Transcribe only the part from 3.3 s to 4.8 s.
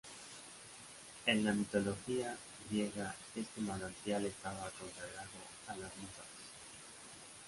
este manantial estaba